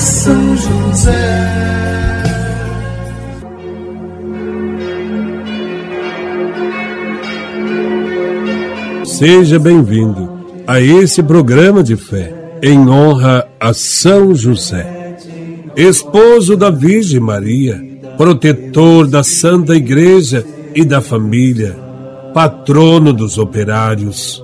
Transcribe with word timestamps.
São 0.00 0.56
José. 0.56 1.12
Seja 9.04 9.58
bem-vindo 9.58 10.40
a 10.66 10.80
esse 10.80 11.22
programa 11.22 11.82
de 11.82 11.96
fé 11.96 12.32
em 12.62 12.88
honra 12.88 13.46
a 13.60 13.74
São 13.74 14.34
José, 14.34 15.18
esposo 15.76 16.56
da 16.56 16.70
Virgem 16.70 17.20
Maria, 17.20 17.78
protetor 18.16 19.06
da 19.06 19.22
Santa 19.22 19.76
Igreja 19.76 20.46
e 20.74 20.82
da 20.82 21.02
família, 21.02 21.76
patrono 22.32 23.12
dos 23.12 23.36
operários. 23.36 24.42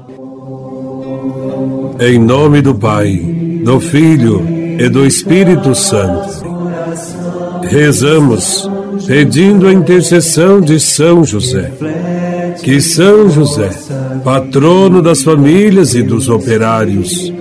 Em 1.98 2.19
nome 2.19 2.61
do 2.61 2.75
Pai, 2.75 3.17
do 3.65 3.81
Filho 3.81 4.66
e 4.79 4.89
do 4.89 5.07
Espírito 5.07 5.75
Santo, 5.75 6.45
rezamos 7.63 8.69
pedindo 9.07 9.67
a 9.67 9.73
intercessão 9.73 10.61
de 10.61 10.79
São 10.81 11.25
José. 11.25 11.73
Que 12.63 12.81
São 12.81 13.29
José, 13.29 13.71
patrono 14.25 15.03
das 15.03 15.23
famílias 15.23 15.95
e 15.95 16.03
dos 16.03 16.29
operários, 16.29 17.33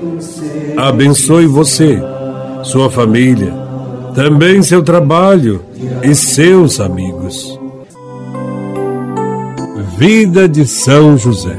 abençoe 0.77 1.47
você, 1.47 1.99
sua 2.63 2.91
família, 2.91 3.53
também 4.13 4.61
seu 4.61 4.83
trabalho 4.83 5.61
e 6.03 6.13
seus 6.13 6.79
amigos. 6.79 7.59
Vida 9.97 10.47
de 10.47 10.67
São 10.67 11.17
José. 11.17 11.55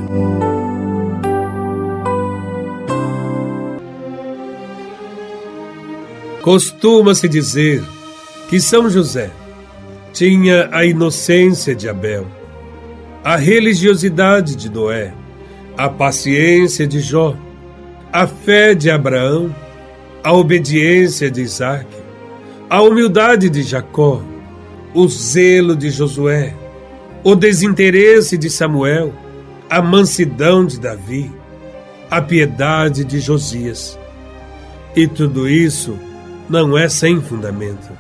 Costuma-se 6.47 7.29
dizer 7.29 7.83
que 8.49 8.61
São 8.61 8.89
José 8.89 9.33
tinha 10.13 10.69
a 10.71 10.85
inocência 10.85 11.75
de 11.75 11.89
Abel, 11.89 12.25
a 13.25 13.35
religiosidade 13.35 14.55
de 14.55 14.71
Noé, 14.71 15.13
a 15.77 15.89
paciência 15.89 16.87
de 16.87 17.01
Jó, 17.01 17.37
a 18.13 18.29
fé 18.29 18.77
de 18.77 18.89
Abraão, 18.89 19.53
a 20.23 20.33
obediência 20.33 21.29
de 21.33 21.43
Isaac, 21.43 21.89
a 22.71 22.81
humildade 22.81 23.51
de 23.51 23.65
Jacó, 23.65 24.23
o 24.95 25.09
zelo 25.09 25.75
de 25.75 25.91
Josué, 25.91 26.55
o 27.25 27.35
desinteresse 27.35 28.39
de 28.39 28.49
Samuel, 28.49 29.13
a 29.69 29.83
mansidão 29.83 30.65
de 30.65 30.79
Davi, 30.79 31.29
a 32.09 32.23
piedade 32.23 33.05
de 33.05 33.19
Josias. 33.19 33.99
E 34.95 35.09
tudo 35.09 35.49
isso 35.49 35.99
não 36.49 36.77
é 36.77 36.89
sem 36.89 37.21
fundamento. 37.21 37.91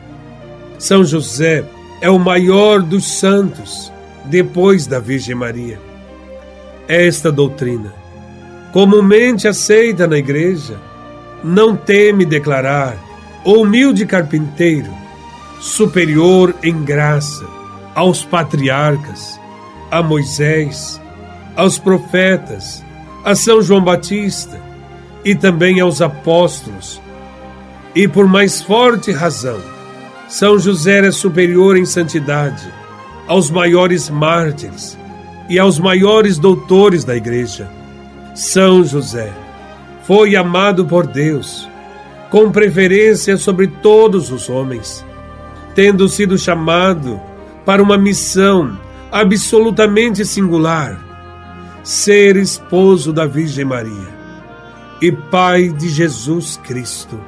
São 0.78 1.04
José 1.04 1.64
é 2.00 2.10
o 2.10 2.18
maior 2.18 2.82
dos 2.82 3.04
santos, 3.18 3.92
depois 4.24 4.86
da 4.86 4.98
Virgem 4.98 5.34
Maria. 5.34 5.80
Esta 6.86 7.32
doutrina, 7.32 7.92
comumente 8.72 9.48
aceita 9.48 10.06
na 10.06 10.18
Igreja, 10.18 10.78
não 11.42 11.76
teme 11.76 12.24
declarar 12.24 12.96
o 13.44 13.62
humilde 13.62 14.04
carpinteiro, 14.04 14.90
superior 15.60 16.54
em 16.62 16.84
graça 16.84 17.46
aos 17.96 18.22
patriarcas, 18.22 19.40
a 19.90 20.02
Moisés, 20.02 21.00
aos 21.56 21.78
profetas, 21.78 22.84
a 23.24 23.34
São 23.34 23.62
João 23.62 23.82
Batista 23.82 24.60
e 25.24 25.34
também 25.34 25.80
aos 25.80 26.02
apóstolos. 26.02 27.00
E 27.96 28.06
por 28.06 28.28
mais 28.28 28.60
forte 28.60 29.10
razão, 29.10 29.58
São 30.28 30.58
José 30.58 30.98
é 30.98 31.10
superior 31.10 31.78
em 31.78 31.86
santidade 31.86 32.70
aos 33.26 33.50
maiores 33.50 34.10
mártires 34.10 34.98
e 35.48 35.58
aos 35.58 35.78
maiores 35.78 36.38
doutores 36.38 37.04
da 37.04 37.16
Igreja. 37.16 37.70
São 38.34 38.84
José 38.84 39.32
foi 40.02 40.36
amado 40.36 40.84
por 40.84 41.06
Deus, 41.06 41.66
com 42.30 42.52
preferência 42.52 43.38
sobre 43.38 43.66
todos 43.66 44.30
os 44.30 44.50
homens, 44.50 45.02
tendo 45.74 46.06
sido 46.06 46.36
chamado 46.36 47.18
para 47.64 47.82
uma 47.82 47.96
missão 47.96 48.78
absolutamente 49.10 50.22
singular: 50.22 51.02
ser 51.82 52.36
esposo 52.36 53.10
da 53.10 53.24
Virgem 53.24 53.64
Maria 53.64 54.14
e 55.00 55.10
pai 55.10 55.70
de 55.70 55.88
Jesus 55.88 56.60
Cristo. 56.62 57.18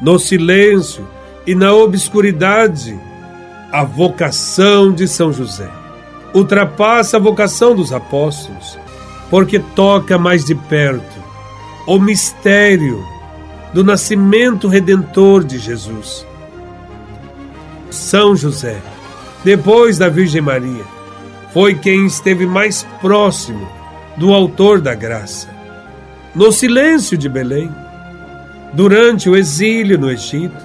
No 0.00 0.18
silêncio 0.18 1.06
e 1.46 1.54
na 1.54 1.72
obscuridade, 1.72 2.98
a 3.72 3.84
vocação 3.84 4.92
de 4.92 5.08
São 5.08 5.32
José 5.32 5.70
ultrapassa 6.34 7.16
a 7.16 7.20
vocação 7.20 7.74
dos 7.74 7.92
apóstolos, 7.92 8.78
porque 9.30 9.58
toca 9.58 10.18
mais 10.18 10.44
de 10.44 10.54
perto 10.54 11.16
o 11.86 11.98
mistério 11.98 13.02
do 13.72 13.82
nascimento 13.82 14.68
redentor 14.68 15.44
de 15.44 15.58
Jesus. 15.58 16.26
São 17.90 18.36
José, 18.36 18.80
depois 19.44 19.96
da 19.96 20.08
Virgem 20.08 20.42
Maria, 20.42 20.84
foi 21.52 21.74
quem 21.74 22.06
esteve 22.06 22.46
mais 22.46 22.86
próximo 23.00 23.66
do 24.16 24.34
Autor 24.34 24.80
da 24.80 24.94
graça. 24.94 25.48
No 26.34 26.52
silêncio 26.52 27.16
de 27.16 27.28
Belém, 27.28 27.70
durante 28.72 29.28
o 29.28 29.36
exílio 29.36 29.98
no 29.98 30.10
Egito 30.10 30.64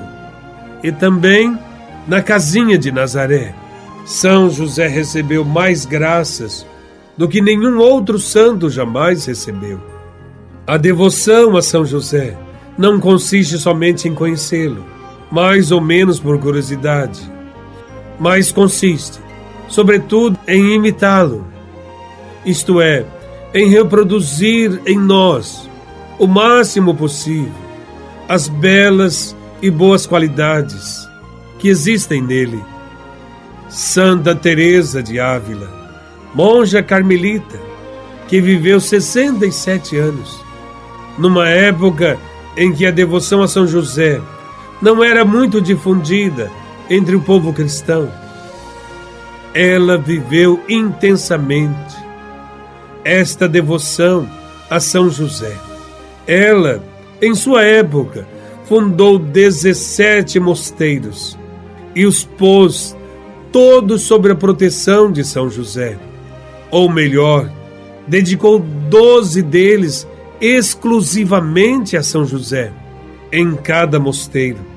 e 0.83 0.91
também 0.91 1.57
na 2.07 2.21
casinha 2.21 2.77
de 2.77 2.91
Nazaré, 2.91 3.53
São 4.05 4.49
José 4.49 4.87
recebeu 4.87 5.45
mais 5.45 5.85
graças 5.85 6.65
do 7.17 7.27
que 7.27 7.41
nenhum 7.41 7.77
outro 7.77 8.17
santo 8.17 8.69
jamais 8.69 9.25
recebeu. 9.25 9.79
A 10.65 10.77
devoção 10.77 11.55
a 11.55 11.61
São 11.61 11.85
José 11.85 12.35
não 12.77 12.99
consiste 12.99 13.57
somente 13.57 14.07
em 14.07 14.15
conhecê-lo, 14.15 14.85
mais 15.31 15.71
ou 15.71 15.79
menos 15.79 16.19
por 16.19 16.39
curiosidade, 16.39 17.19
mas 18.19 18.51
consiste, 18.51 19.19
sobretudo, 19.67 20.37
em 20.47 20.73
imitá-lo, 20.75 21.45
isto 22.45 22.81
é, 22.81 23.05
em 23.53 23.69
reproduzir 23.69 24.81
em 24.85 24.97
nós, 24.97 25.69
o 26.17 26.27
máximo 26.27 26.95
possível, 26.95 27.51
as 28.31 28.47
belas 28.47 29.35
e 29.61 29.69
boas 29.69 30.05
qualidades 30.05 31.05
que 31.59 31.67
existem 31.67 32.21
nele. 32.21 32.63
Santa 33.67 34.33
Teresa 34.33 35.03
de 35.03 35.19
Ávila, 35.19 35.69
monja 36.33 36.81
carmelita, 36.81 37.59
que 38.29 38.39
viveu 38.39 38.79
67 38.79 39.97
anos, 39.97 40.41
numa 41.17 41.49
época 41.49 42.17
em 42.55 42.71
que 42.71 42.85
a 42.85 42.91
devoção 42.91 43.43
a 43.43 43.49
São 43.49 43.67
José 43.67 44.21
não 44.81 45.03
era 45.03 45.25
muito 45.25 45.59
difundida 45.59 46.49
entre 46.89 47.17
o 47.17 47.21
povo 47.21 47.51
cristão. 47.51 48.09
Ela 49.53 49.97
viveu 49.97 50.63
intensamente 50.69 51.97
esta 53.03 53.45
devoção 53.45 54.25
a 54.69 54.79
São 54.79 55.09
José. 55.09 55.57
Ela, 56.25 56.81
em 57.21 57.35
sua 57.35 57.63
época, 57.63 58.27
fundou 58.65 59.19
17 59.19 60.39
mosteiros 60.39 61.37
e 61.95 62.05
os 62.05 62.23
pôs 62.23 62.95
todos 63.51 64.03
sob 64.03 64.31
a 64.31 64.35
proteção 64.35 65.11
de 65.11 65.23
São 65.23 65.49
José. 65.49 65.97
Ou 66.71 66.89
melhor, 66.89 67.51
dedicou 68.07 68.59
12 68.59 69.41
deles 69.41 70.07
exclusivamente 70.39 71.95
a 71.95 72.01
São 72.01 72.25
José, 72.25 72.71
em 73.31 73.55
cada 73.55 73.99
mosteiro. 73.99 74.71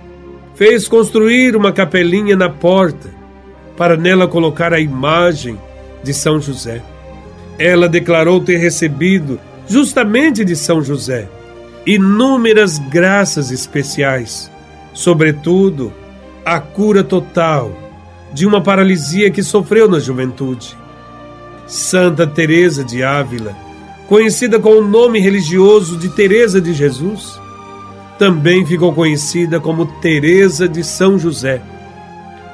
fez 0.54 0.86
construir 0.86 1.56
uma 1.56 1.72
capelinha 1.72 2.36
na 2.36 2.48
porta 2.48 3.10
para 3.76 3.96
nela 3.96 4.28
colocar 4.28 4.72
a 4.72 4.78
imagem 4.78 5.58
de 6.02 6.14
São 6.14 6.40
José. 6.40 6.80
Ela 7.58 7.88
declarou 7.88 8.40
ter 8.40 8.58
recebido, 8.58 9.40
justamente 9.66 10.44
de 10.44 10.54
São 10.54 10.80
José, 10.80 11.28
inúmeras 11.86 12.78
graças 12.78 13.50
especiais, 13.50 14.50
sobretudo 14.92 15.92
a 16.44 16.58
cura 16.60 17.04
total 17.04 17.72
de 18.32 18.46
uma 18.46 18.60
paralisia 18.60 19.30
que 19.30 19.42
sofreu 19.42 19.88
na 19.88 20.00
juventude. 20.00 20.76
Santa 21.66 22.26
Teresa 22.26 22.84
de 22.84 23.02
Ávila, 23.02 23.56
conhecida 24.08 24.58
com 24.58 24.70
o 24.70 24.86
nome 24.86 25.18
religioso 25.20 25.96
de 25.96 26.08
Teresa 26.08 26.60
de 26.60 26.74
Jesus, 26.74 27.38
também 28.18 28.64
ficou 28.64 28.92
conhecida 28.92 29.58
como 29.58 29.86
Teresa 30.00 30.68
de 30.68 30.84
São 30.84 31.18
José, 31.18 31.60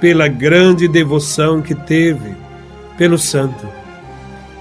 pela 0.01 0.29
grande 0.29 0.89
devoção 0.89 1.61
que 1.61 1.75
teve 1.75 2.35
pelo 2.97 3.19
santo. 3.19 3.69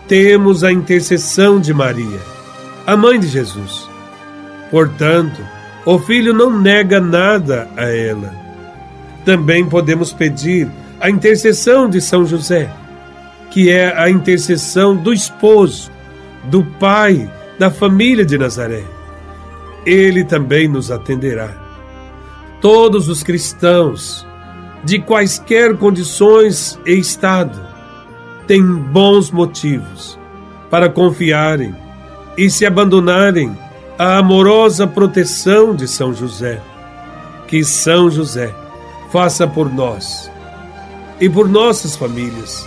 Temos 0.08 0.64
a 0.64 0.72
intercessão 0.72 1.60
de 1.60 1.74
Maria, 1.74 2.20
a 2.86 2.98
mãe 2.98 3.20
de 3.20 3.28
Jesus. 3.28 3.89
Portanto, 4.70 5.42
o 5.86 5.98
filho 6.00 6.34
não 6.34 6.52
nega 6.60 7.00
nada 7.00 7.68
a 7.76 7.86
ela. 7.86 8.34
Também 9.26 9.66
podemos 9.68 10.14
pedir 10.14 10.70
a 11.00 11.10
intercessão 11.10 11.90
de 11.90 12.02
São 12.02 12.26
José, 12.26 12.70
que 13.52 13.70
é 13.70 13.98
a 13.98 14.10
intercessão 14.10 14.96
do 14.96 15.14
esposo, 15.14 15.92
do 16.46 16.64
pai, 16.64 17.30
da 17.58 17.70
família 17.70 18.26
de 18.26 18.38
Nazaré 18.38 18.84
ele 19.86 20.24
também 20.24 20.68
nos 20.68 20.92
atenderá. 20.92 21.56
Todos 22.62 23.08
os 23.08 23.24
cristãos, 23.24 24.26
de 24.84 25.00
quaisquer 25.00 25.76
condições 25.78 26.80
e 26.86 26.94
estado, 26.94 27.60
têm 28.48 28.64
bons 28.64 29.32
motivos 29.32 30.20
para 30.70 30.90
confiarem 30.90 31.76
e 32.38 32.50
se 32.50 32.66
abandonarem 32.66 33.58
à 34.00 34.20
amorosa 34.20 34.88
proteção 34.88 35.76
de 35.76 35.86
São 35.86 36.14
José. 36.14 36.62
Que 37.50 37.66
São 37.66 38.10
José 38.10 38.56
faça 39.12 39.46
por 39.46 39.72
nós 39.72 40.32
e 41.20 41.28
por 41.30 41.50
nossas 41.50 41.98
famílias 41.98 42.66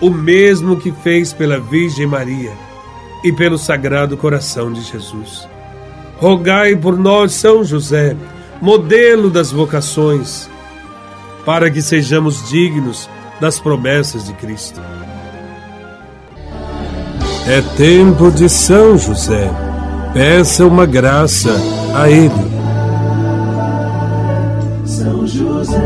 o 0.00 0.10
mesmo 0.10 0.76
que 0.76 0.92
fez 0.92 1.32
pela 1.32 1.58
Virgem 1.58 2.06
Maria 2.06 2.52
e 3.24 3.32
pelo 3.32 3.56
Sagrado 3.56 4.16
Coração 4.16 4.70
de 4.70 4.82
Jesus. 4.82 5.48
Rogai 6.18 6.76
por 6.76 6.98
nós, 6.98 7.32
São 7.32 7.64
José, 7.64 8.14
modelo 8.60 9.30
das 9.30 9.50
vocações, 9.50 10.50
para 11.46 11.70
que 11.70 11.80
sejamos 11.80 12.46
dignos 12.50 13.08
das 13.40 13.58
promessas 13.58 14.26
de 14.26 14.34
Cristo. 14.34 14.80
É 17.48 17.62
tempo 17.76 18.30
de 18.30 18.48
São 18.48 18.98
José. 18.98 19.65
Peça 20.16 20.64
uma 20.64 20.86
graça 20.86 21.50
a 21.94 22.08
Ele. 22.08 22.30
São 24.86 25.26
José. 25.26 25.76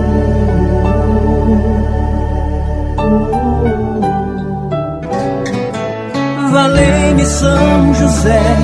Valei-me 6.52 7.26
São 7.26 7.92
José 7.94 8.56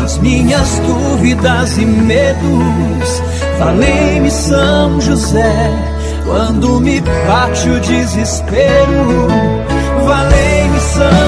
nas 0.00 0.16
minhas 0.20 0.78
dúvidas 0.78 1.76
e 1.76 1.84
medos. 1.84 3.22
Falei-me 3.58 4.30
São 4.30 4.98
José, 5.02 5.70
quando 6.24 6.80
me 6.80 7.02
bate 7.26 7.68
o 7.68 7.78
desespero. 7.80 9.28
Valei-me 10.06 10.80
São 10.80 11.27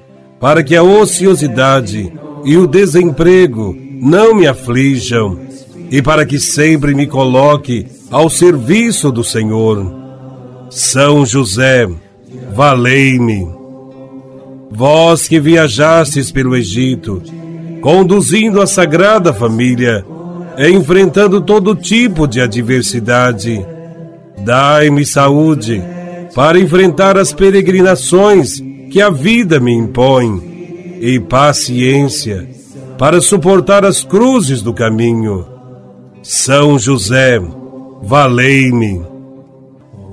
para 0.41 0.63
que 0.63 0.75
a 0.75 0.81
ociosidade 0.81 2.11
e 2.43 2.57
o 2.57 2.65
desemprego 2.65 3.77
não 4.01 4.33
me 4.33 4.47
aflijam 4.47 5.39
e 5.91 6.01
para 6.01 6.25
que 6.25 6.39
sempre 6.39 6.95
me 6.95 7.05
coloque 7.05 7.85
ao 8.09 8.27
serviço 8.27 9.11
do 9.11 9.23
Senhor. 9.23 9.93
São 10.71 11.23
José, 11.27 11.87
valei-me. 12.55 13.47
Vós 14.71 15.27
que 15.27 15.39
viajastes 15.39 16.31
pelo 16.31 16.55
Egito, 16.55 17.21
conduzindo 17.79 18.61
a 18.61 18.65
Sagrada 18.65 19.31
Família, 19.31 20.03
enfrentando 20.57 21.39
todo 21.39 21.75
tipo 21.75 22.25
de 22.25 22.41
adversidade. 22.41 23.63
Dai-me 24.39 25.05
saúde 25.05 25.83
para 26.33 26.57
enfrentar 26.57 27.15
as 27.15 27.31
peregrinações 27.31 28.70
que 28.91 29.01
a 29.01 29.09
vida 29.09 29.57
me 29.57 29.73
impõe 29.73 30.99
e 30.99 31.17
paciência 31.17 32.47
para 32.97 33.21
suportar 33.21 33.85
as 33.85 34.03
cruzes 34.03 34.61
do 34.61 34.73
caminho. 34.73 35.45
São 36.21 36.77
José, 36.77 37.41
valei-me. 38.03 39.01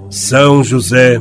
São 0.08 0.62
José, 0.62 1.20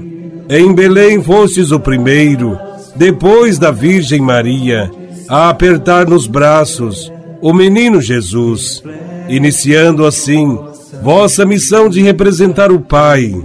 em 0.50 0.72
Belém 0.72 1.22
fostes 1.22 1.72
o 1.72 1.80
primeiro, 1.80 2.58
depois 2.96 3.58
da 3.58 3.72
Virgem 3.72 4.22
Maria, 4.22 4.92
a 5.28 5.50
apertar 5.50 6.08
nos 6.08 6.28
braços 6.28 7.12
o 7.42 7.52
menino 7.52 8.00
Jesus 8.00 8.84
iniciando 9.28 10.06
assim 10.06 10.58
vossa 11.02 11.46
missão 11.46 11.90
de 11.90 12.02
representar 12.02 12.72
o 12.72 12.80
Pai 12.80 13.36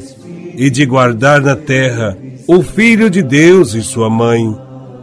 e 0.54 0.70
de 0.70 0.84
guardar 0.86 1.40
na 1.40 1.56
terra 1.56 2.16
o 2.46 2.62
Filho 2.62 3.08
de 3.10 3.22
Deus 3.22 3.74
e 3.74 3.82
sua 3.82 4.08
mãe. 4.10 4.56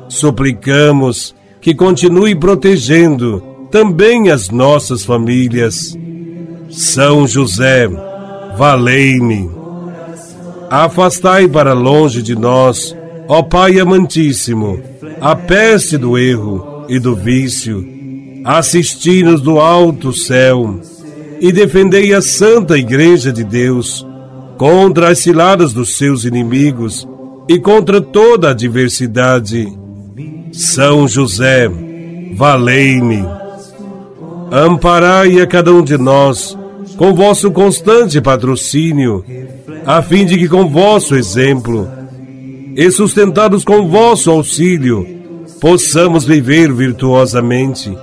Suplicamos 0.08 1.36
que 1.62 1.74
continue 1.76 2.36
protegendo 2.36 3.42
também 3.72 4.30
as 4.30 4.50
nossas 4.50 5.06
famílias. 5.06 5.98
São 6.70 7.28
José, 7.28 7.88
valei-me. 8.58 9.50
Afastai 10.70 11.48
para 11.48 11.74
longe 11.74 12.22
de 12.22 12.36
nós, 12.36 12.96
ó 13.28 13.42
Pai 13.42 13.80
amantíssimo, 13.80 14.80
a 15.20 15.36
peste 15.36 15.98
do 15.98 16.18
erro 16.18 16.86
e 16.88 17.00
do 17.00 17.16
vício 17.16 18.00
assisti-nos 18.44 19.42
do 19.42 19.60
alto 19.60 20.14
céu 20.14 20.80
e 21.40 21.52
defendei 21.52 22.14
a 22.14 22.22
santa 22.22 22.78
Igreja 22.78 23.32
de 23.32 23.44
Deus 23.44 24.06
contra 24.58 25.10
as 25.10 25.20
ciladas 25.20 25.74
dos 25.74 25.98
seus 25.98 26.26
inimigos 26.26 27.08
e 27.50 27.58
contra 27.58 28.00
toda 28.00 28.50
a 28.50 28.52
adversidade. 28.52 29.68
São 30.52 31.08
José, 31.08 31.68
valei-me. 32.36 33.26
Amparai 34.52 35.42
a 35.42 35.48
cada 35.48 35.74
um 35.74 35.84
de 35.84 35.98
nós 35.98 36.56
com 36.96 37.14
vosso 37.16 37.50
constante 37.52 38.22
patrocínio, 38.22 39.26
a 39.86 40.02
fim 40.02 40.26
de 40.26 40.38
que 40.38 40.48
com 40.48 40.70
vosso 40.70 41.16
exemplo 41.16 41.88
e 42.76 42.92
sustentados 42.92 43.64
com 43.64 43.88
vosso 43.88 44.30
auxílio, 44.30 45.06
possamos 45.60 46.26
viver 46.26 46.72
virtuosamente, 46.72 47.98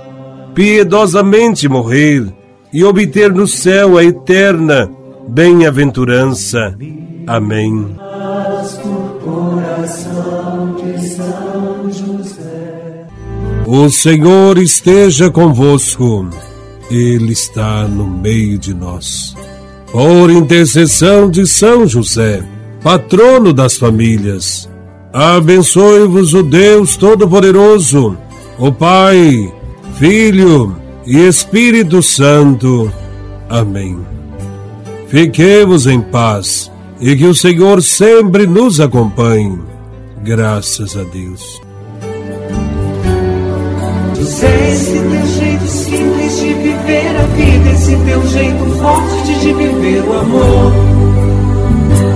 piedosamente 0.53 1.69
morrer 1.69 2.25
e 2.73 2.83
obter 2.83 3.31
no 3.31 3.47
céu 3.47 3.97
a 3.97 4.03
eterna 4.03 4.89
bem-aventurança. 5.29 6.75
Amém. 7.25 7.95
O 13.65 13.89
Senhor 13.89 14.57
esteja 14.57 15.29
convosco, 15.29 16.27
Ele 16.89 17.33
está 17.33 17.87
no 17.87 18.07
meio 18.07 18.57
de 18.57 18.73
nós. 18.73 19.35
Por 19.91 20.29
intercessão 20.29 21.29
de 21.29 21.45
São 21.45 21.85
José, 21.85 22.43
patrono 22.81 23.53
das 23.53 23.77
famílias, 23.77 24.69
abençoe-vos 25.11 26.33
o 26.33 26.43
Deus 26.43 26.95
Todo-Poderoso, 26.95 28.17
o 28.57 28.71
Pai, 28.71 29.53
Filho 29.97 30.75
e 31.05 31.17
Espírito 31.17 32.01
Santo. 32.01 32.91
Amém. 33.49 33.99
Fiquemos 35.07 35.87
em 35.87 36.01
paz 36.01 36.71
e 36.99 37.15
que 37.15 37.25
o 37.25 37.35
Senhor 37.35 37.81
sempre 37.81 38.45
nos 38.45 38.79
acompanhe. 38.79 39.76
Graças 40.23 40.97
a 40.97 41.03
Deus. 41.03 41.61
José, 44.15 44.71
esse 44.71 44.91
teu 44.91 45.25
jeito 45.27 45.67
simples 45.67 46.39
de 46.39 46.53
viver 46.53 47.15
a 47.15 47.23
vida, 47.35 47.69
esse 47.71 47.95
teu 47.95 48.27
jeito 48.27 48.65
forte 48.79 49.39
de 49.39 49.53
viver 49.53 50.03
o 50.07 50.19
amor 50.19 50.73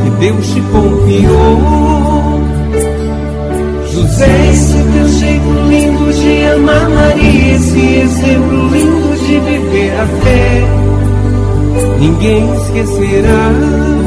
que 0.04 0.10
Deus 0.20 0.48
te 0.48 0.62
confiou. 0.62 2.42
José, 3.94 4.50
esse 4.52 4.74
teu 4.74 5.08
jeito 5.08 5.52
lindo 5.70 6.14
de 6.14 6.44
amar 6.54 6.90
Maria, 6.90 7.56
esse 7.56 7.80
exemplo 7.80 8.68
lindo 8.70 9.16
de 9.26 9.40
viver 9.40 9.92
a 10.00 10.08
fé, 10.24 10.64
ninguém 12.00 12.54
esquecerá. 12.56 14.01